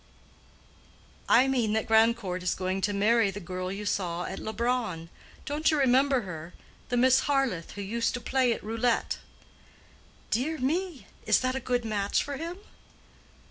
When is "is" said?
2.41-2.55, 11.27-11.41